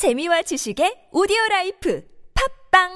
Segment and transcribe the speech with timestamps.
[0.00, 2.00] 재미와 지식의 오디오 라이프
[2.72, 2.88] 팟빵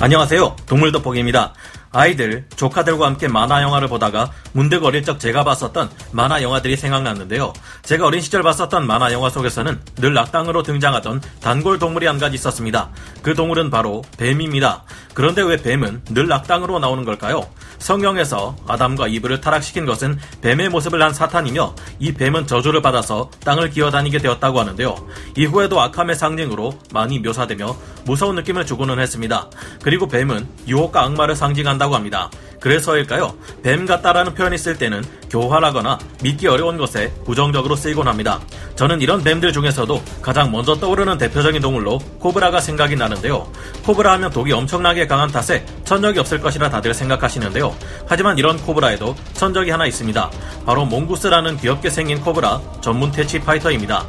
[0.00, 0.56] 안녕하세요.
[0.64, 1.52] 동물 돋보기입니다.
[1.92, 7.52] 아이들, 조카들과 함께 만화 영화를 보다가 문득 어릴 적 제가 봤었던 만화 영화들이 생각났는데요.
[7.82, 12.88] 제가 어린 시절 봤었던 만화 영화 속에서는 늘 악당으로 등장하던 단골 동물이 한 가지 있었습니다.
[13.20, 14.84] 그 동물은 바로 뱀입니다.
[15.12, 17.50] 그런데 왜 뱀은 늘 악당으로 나오는 걸까요?
[17.80, 24.18] 성경에서 아담과 이브를 타락시킨 것은 뱀의 모습을 한 사탄이며 이 뱀은 저주를 받아서 땅을 기어다니게
[24.18, 24.94] 되었다고 하는데요.
[25.36, 29.50] 이후에도 악함의 상징으로 많이 묘사되며 무서운 느낌을 주고는 했습니다.
[29.82, 32.30] 그리고 뱀은 유혹과 악마를 상징한다고 합니다.
[32.60, 33.34] 그래서일까요?
[33.62, 38.40] 뱀 같다라는 표현이 쓸 때는 교활하거나 믿기 어려운 것에 부정적으로 쓰이곤 합니다.
[38.76, 43.50] 저는 이런 뱀들 중에서도 가장 먼저 떠오르는 대표적인 동물로 코브라가 생각이 나는데요.
[43.84, 47.74] 코브라 하면 독이 엄청나게 강한 탓에 천적이 없을 것이라 다들 생각하시는데요.
[48.06, 50.30] 하지만 이런 코브라에도 천적이 하나 있습니다.
[50.66, 54.06] 바로 몽구스라는 귀엽게 생긴 코브라 전문 퇴치 파이터입니다.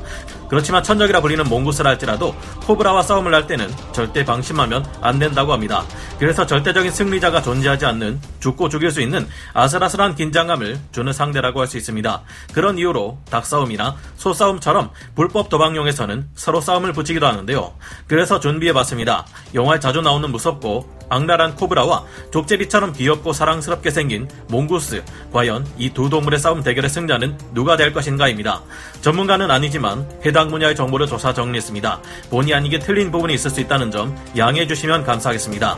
[0.51, 5.85] 그렇지만 천적이라 불리는 몽구스라 할지라도 코브라와 싸움을 할 때는 절대 방심하면 안 된다고 합니다.
[6.21, 11.77] 그래서 절대적인 승리자가 존재하지 않는 죽고 죽일 수 있는 아슬아슬한 긴장감을 주는 상대라고 할 수
[11.77, 12.21] 있습니다.
[12.53, 17.73] 그런 이유로 닭싸움이나 소싸움처럼 불법 도박용에서는 서로 싸움을 붙이기도 하는데요.
[18.05, 19.25] 그래서 준비해봤습니다.
[19.55, 25.03] 영화에 자주 나오는 무섭고 악랄한 코브라와 족제비처럼 귀엽고 사랑스럽게 생긴 몽구스.
[25.33, 28.61] 과연 이 두 동물의 싸움 대결의 승자는 누가 될 것인가입니다.
[29.01, 32.01] 전문가는 아니지만 해당 분야의 정보를 조사 정리했습니다.
[32.29, 35.77] 본의 아니게 틀린 부분이 있을 수 있다는 점 양해해 주시면 감사하겠습니다.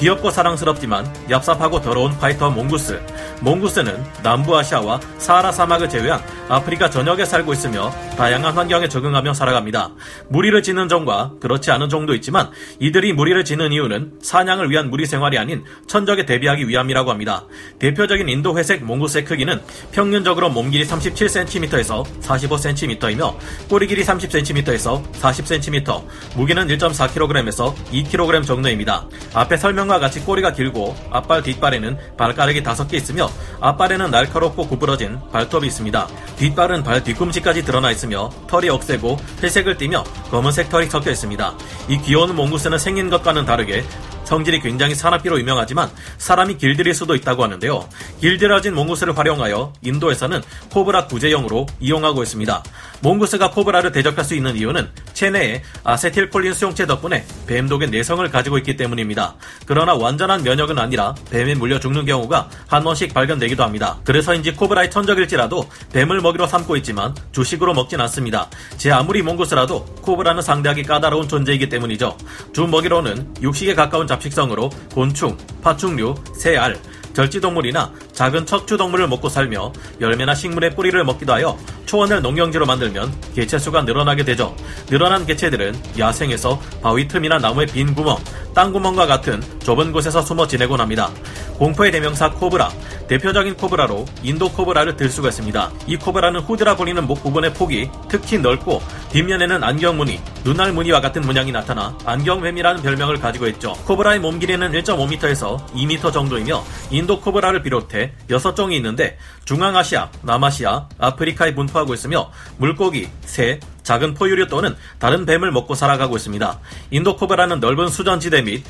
[0.00, 2.98] 귀엽고 사랑스럽지만 얍삽하고 더러운 파이터 몽구스.
[3.42, 9.90] 몽구스는 남부아시아와 사하라 사막을 제외한 아프리카 전역에 살고 있으며 다양한 환경에 적응하며 살아갑니다.
[10.28, 15.36] 무리를 짓는 종과 그렇지 않은 종도 있지만 이들이 무리를 짓는 이유는 사냥을 위한 무리 생활이
[15.36, 17.44] 아닌 천적에 대비하기 위함이라고 합니다.
[17.78, 19.60] 대표적인 인도 회색 몽구스의 크기는
[19.92, 23.34] 평균적으로 몸 길이 37cm에서 45cm이며
[23.68, 26.02] 꼬리 길이 30cm에서 40cm,
[26.36, 29.06] 무게는 1.4kg에서 2kg 정도입니다.
[29.34, 33.28] 앞에 설명 과 같이 꼬리가 길고 앞발 뒷발에는 발가락이 5개 있으며
[33.60, 36.06] 앞발에는 날카롭고 구부러진 발톱이 있습니다.
[36.36, 41.54] 뒷발은 발 뒤꿈치까지 드러나 있으며 털이 억세고 회색을 띠며 검은색 털이 섞여 있습니다.
[41.88, 43.84] 이 귀여운 몽구스는 생긴 것과는 다르게
[44.30, 47.88] 성질이 굉장히 사납기로 유명하지만 사람이 길들일 수도 있다고 하는데요.
[48.20, 50.40] 길들여진 몽구스를 활용하여 인도에서는
[50.70, 52.62] 코브라 구제용으로 이용하고 있습니다.
[53.00, 54.88] 몽구스가 코브라를 대적할 수 있는 이유는
[55.20, 59.34] 체내에 아세틸콜린 수용체 덕분에 뱀독의 내성을 가지고 있기 때문입니다.
[59.66, 63.98] 그러나 완전한 면역은 아니라 뱀에 물려 죽는 경우가 한 번씩 발견되기도 합니다.
[64.04, 68.48] 그래서인지 코브라의 천적일지라도 뱀을 먹이로 삼고 있지만 주식으로 먹진 않습니다.
[68.78, 72.16] 제 아무리 몽구스라도 코브라는 상대하기 까다로운 존재이기 때문이죠.
[72.54, 76.80] 주 먹이로는 육식에 가까운 잡식성으로 곤충, 파충류, 새알,
[77.12, 81.58] 절지동물이나 작은 척추동물을 먹고 살며 열매나 식물의 뿌리를 먹기도 하여
[81.90, 84.54] 초원을 농경지로 만들면 개체 수가 늘어나게 되죠.
[84.86, 88.16] 늘어난 개체들은 야생에서 바위 틈이나 나무의 빈 구멍,
[88.54, 91.10] 땅 구멍과 같은 좁은 곳에서 숨어 지내곤 합니다.
[91.58, 92.70] 공포의 대명사 코브라,
[93.08, 95.70] 대표적인 코브라로 인도 코브라를 들 수가 있습니다.
[95.88, 98.80] 이 코브라는 후드라 불리는 목 부분의 폭이 특히 넓고
[99.10, 103.72] 뒷면에는 안경 무늬, 눈알 무늬와 같은 문양이 나타나 안경뱀이라는 별명을 가지고 있죠.
[103.84, 106.62] 코브라의 몸 길이는 1.5m에서 2m 정도이며
[106.92, 114.46] 인도 코브라를 비롯해 6종이 있는데 중앙아시아, 남아시아, 아프리카에 분포 하고 있으며 물고기, 새, 작은 포유류
[114.46, 116.60] 또는 다른 뱀을 먹고 살아가고 있습니다.
[116.90, 118.64] 인도 코브라는 넓은 수전지대 및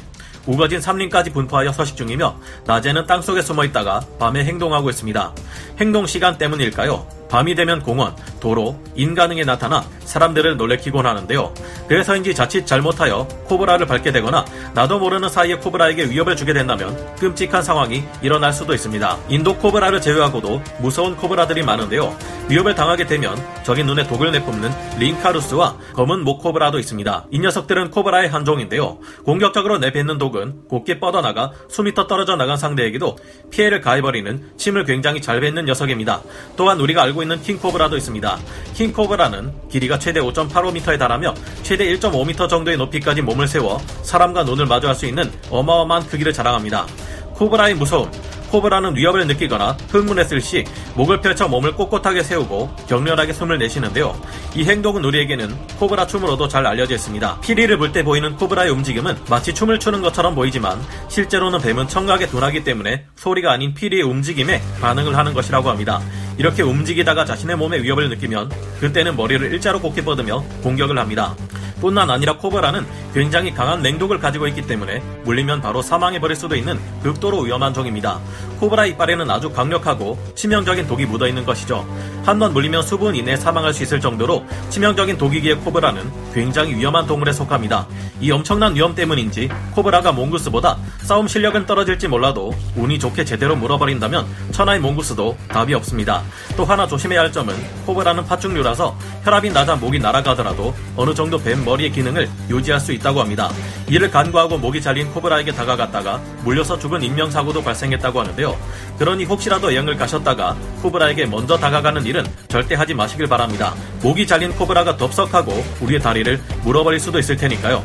[0.46, 5.34] 우거진 삼림까지 분포하여 서식 중이며 낮에는 땅속에 숨어 있다가 밤에 행동하고 있습니다.
[5.78, 7.19] 행동 시간 때문일까요?
[7.30, 11.54] 밤이 되면 공원, 도로, 인가능에 나타나 사람들을 놀래키곤 하는데요.
[11.86, 18.02] 그래서인지 자칫 잘못하여 코브라를 밟게 되거나 나도 모르는 사이에 코브라에게 위협을 주게 된다면 끔찍한 상황이
[18.20, 19.18] 일어날 수도 있습니다.
[19.28, 22.16] 인도 코브라를 제외하고도 무서운 코브라들이 많은데요.
[22.48, 27.26] 위협을 당하게 되면 적인 눈에 독을 내뿜는 링카루스와 검은 목코브라도 있습니다.
[27.30, 28.98] 이 녀석들은 코브라의 한 종인데요.
[29.24, 33.16] 공격적으로 내뱉는 독은 곱게 뻗어나가 수미터 떨어져 나간 상대에게도
[33.50, 36.22] 피해를 가해버리는 침을 굉장히 잘 뱉는 녀석입니다.
[36.56, 38.38] 또한 우리가 알고 있는 킹코브라도 있습니다.
[38.74, 45.06] 킹코브라는 길이가 최대 5.85m에 달하며 최대 1.5m 정도의 높이까지 몸을 세워 사람과 눈을 마주할 수
[45.06, 46.86] 있는 어마어마한 크기를 자랑합니다.
[47.34, 48.10] 코브라의 무서움,
[48.50, 50.64] 코브라는 위협을 느끼거나 흥분했을 시
[50.94, 54.20] 목을 펼쳐 몸을 꼿꼿하게 세우고 격렬하게 숨을 내쉬는데요.
[54.56, 57.40] 이 행동은 우리에게는 코브라 춤으로도 잘 알려져 있습니다.
[57.40, 62.64] 피리를 불 때 보이는 코브라의 움직임은 마치 춤을 추는 것처럼 보이지만 실제로는 뱀은 청각에 둔하기
[62.64, 66.00] 때문에 소리가 아닌 피리의 움직임에 반응을 하는 것이라고 합니다.
[66.40, 68.50] 이렇게 움직이다가 자신의 몸에 위협을 느끼면
[68.80, 71.36] 그때는 머리를 일자로 곱게 뻗으며 공격을 합니다.
[71.82, 77.40] 뿐만 아니라 코브라는 굉장히 강한 맹독을 가지고 있기 때문에 물리면 바로 사망해버릴 수도 있는 극도로
[77.40, 78.20] 위험한 종입니다.
[78.60, 81.86] 코브라 이빨에는 아주 강력하고 치명적인 독이 묻어있는 것이죠.
[82.24, 87.32] 한 번 물리면 수분 이내에 사망할 수 있을 정도로 치명적인 독이기에 코브라는 굉장히 위험한 동물에
[87.32, 87.86] 속합니다.
[88.20, 94.80] 이 엄청난 위험 때문인지 코브라가 몽구스보다 싸움 실력은 떨어질지 몰라도 운이 좋게 제대로 물어버린다면 천하의
[94.80, 96.22] 몽구스도 답이 없습니다.
[96.56, 97.54] 또 하나 조심해야 할 점은
[97.86, 103.20] 코브라는 파충류라서 혈압이 낮아 목이 날아가더라도 어느 정도 뱀 머리의 기능을 유지할 수 있다 고
[103.20, 103.50] 합니다.
[103.88, 108.56] 이를 간과하고 목이 잘린 코브라에게 다가갔다가 물려서 죽은 인명사고도 발생했다고 하는데요.
[108.98, 113.74] 그러니 혹시라도 여행을 가셨다가 코브라에게 먼저 다가가는 일은 절대 하지 마시길 바랍니다.
[114.02, 117.82] 목이 잘린 코브라가 덥석하고 우리의 다리를 물어버릴 수도 있을 테니까요.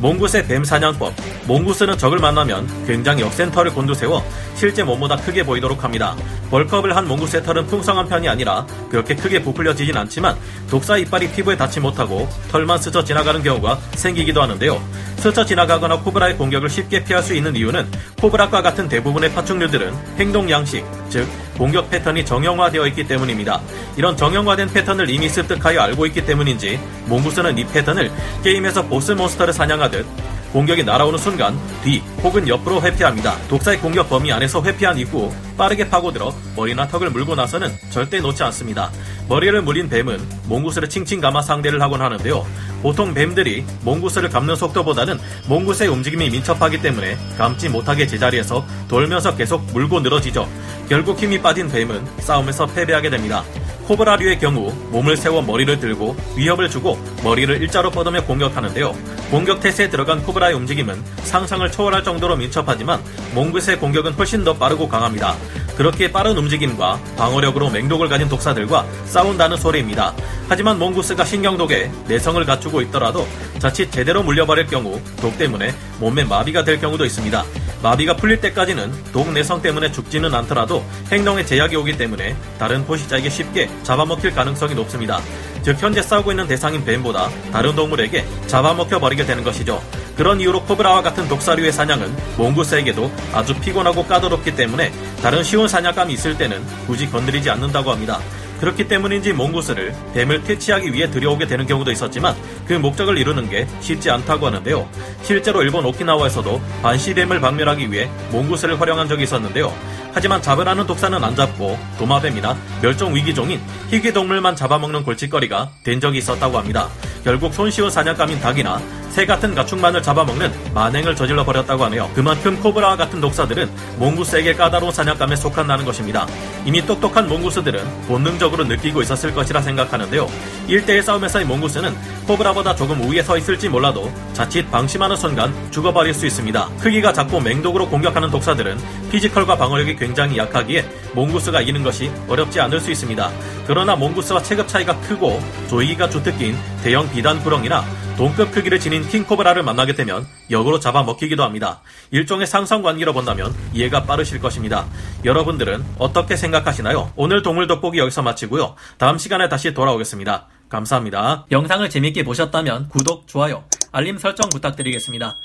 [0.00, 1.12] 몽구스의 뱀 사냥법.
[1.46, 4.22] 몽구스는 적을 만나면 굉장히 억센 털을 곤두세워
[4.54, 6.16] 실제 몸보다 크게 보이도록 합니다.
[6.50, 10.36] bulk up을 한 몽구스의 털은 풍성한 편이 아니라 그렇게 크게 부풀려지진 않지만
[10.70, 14.82] 독사 이빨이 피부에 닿지 못하고 털만 스쳐 지나가는 경우가 생기기도 하는데요.
[15.16, 17.90] 스쳐 지나가거나 코브라의 공격을 쉽게 피할 수 있는 이유는
[18.20, 21.26] 코브라과 같은 대부분의 파충류들은 행동 양식, 즉
[21.58, 23.60] 공격 패턴이 정형화되어 있기 때문입니다.
[23.96, 28.10] 이런 정형화된 패턴을 이미 습득하여 알고 있기 때문인지 몽구스는 이 패턴을
[28.44, 30.06] 게임에서 보스 몬스터를 사냥하듯
[30.52, 33.36] 공격이 날아오는 순간 뒤 혹은 옆으로 회피합니다.
[33.48, 38.90] 독사의 공격 범위 안에서 회피한 이후 빠르게 파고들어 머리나 턱을 물고 나서는 절대 놓지 않습니다.
[39.28, 42.46] 머리를 물린 뱀은 몽구스를 칭칭 감아 상대를 하곤 하는데요.
[42.82, 50.00] 보통 뱀들이 몽구스를 감는 속도보다는 몽구스의 움직임이 민첩하기 때문에 감지 못하게 제자리에서 돌면서 계속 물고
[50.00, 50.48] 늘어지죠.
[50.88, 53.44] 결국 힘이 빠진 뱀은 싸움에서 패배하게 됩니다.
[53.88, 58.94] 코브라류의 경우 몸을 세워 머리를 들고 위협을 주고 머리를 일자로 뻗으며 공격하는데요.
[59.30, 63.00] 공격 태세에 들어간 코브라의 움직임은 상상을 초월할 정도로 민첩하지만
[63.34, 65.34] 몽구스의 공격은 훨씬 더 빠르고 강합니다.
[65.78, 70.12] 그렇게 빠른 움직임과 방어력으로 맹독을 가진 독사들과 싸운다는 소리입니다.
[70.48, 73.28] 하지만 몽구스가 신경독에 내성을 갖추고 있더라도
[73.60, 77.44] 자칫 제대로 물려버릴 경우 독 때문에 몸에 마비가 될 경우도 있습니다.
[77.80, 83.70] 마비가 풀릴 때까지는 독 내성 때문에 죽지는 않더라도 행동에 제약이 오기 때문에 다른 포식자에게 쉽게
[83.84, 85.20] 잡아먹힐 가능성이 높습니다.
[85.68, 89.82] 즉 현재 싸우고 있는 대상인 뱀보다 다른 동물에게 잡아먹혀 버리게 되는 것이죠.
[90.16, 96.38] 그런 이유로 코브라와 같은 독사류의 사냥은 몽구스에게도 아주 피곤하고 까다롭기 때문에 다른 쉬운 사냥감이 있을
[96.38, 98.18] 때는 굳이 건드리지 않는다고 합니다.
[98.60, 102.34] 그렇기 때문인지 몽구스를 뱀을 퇴치하기 위해 들여오게 되는 경우도 있었지만
[102.66, 104.88] 그 목적을 이루는 게 쉽지 않다고 하는데요.
[105.22, 109.72] 실제로 일본 오키나와에서도 반시뱀을 박멸하기 위해 몽구스를 활용한 적이 있었는데요.
[110.12, 116.58] 하지만 잡으라는 독사는 안 잡고 도마뱀이나 멸종 위기종인 희귀 동물만 잡아먹는 골칫거리가 된 적이 있었다고
[116.58, 116.88] 합니다.
[117.22, 118.80] 결국 손쉬운 사냥감인 닭이나
[119.18, 122.08] 새 같은 가축만을 잡아먹는 만행을 저질러 버렸다고 하네요.
[122.14, 123.68] 그만큼 코브라와 같은 독사들은
[123.98, 126.24] 몽구스에게 까다로운 사냥감에 속한다는 것입니다.
[126.64, 130.24] 이미 똑똑한 몽구스들은 본능적으로 느끼고 있었을 것이라 생각하는데요.
[130.68, 131.96] 1대1 싸움에서의 몽구스는
[132.28, 136.68] 코브라보다 조금 우위에 서 있을지 몰라도 자칫 방심하는 순간 죽어버릴 수 있습니다.
[136.78, 138.78] 크기가 작고 맹독으로 공격하는 독사들은
[139.10, 143.32] physical과 방어력이 굉장히 약하기에 몽구스가 이기는 것이 어렵지 않을 수 있습니다.
[143.66, 147.84] 그러나 몽구스와 체급 차이가 크고 조이기가 주특기인 대형 비단 구렁이나
[148.18, 151.82] 동급 크기를 지닌 킹코브라를 만나게 되면 역으로 잡아먹히기도 합니다.
[152.10, 154.86] 일종의 상성관계로 본다면 이해가 빠르실 것입니다.
[155.24, 157.12] 여러분들은 어떻게 생각하시나요?
[157.14, 158.74] 오늘 동물 돋보기 여기서 마치고요.
[158.96, 160.48] 다음 시간에 다시 돌아오겠습니다.
[160.68, 161.46] 감사합니다.
[161.52, 163.62] 영상을 재밌게 보셨다면 구독, 좋아요,
[163.92, 165.36] 알림 설정 부탁드리겠습니다.